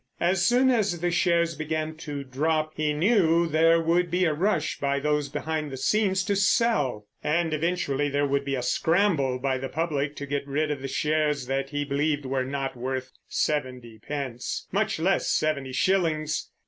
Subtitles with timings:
[0.19, 4.79] As soon as the shares began to drop he knew there would be a rush
[4.79, 7.05] by those behind the scenes to sell.
[7.23, 10.87] And eventually there would be a scramble by the public to get rid of the
[10.87, 16.49] shares that he believed were not worth seventy pence, much less seventy shillings.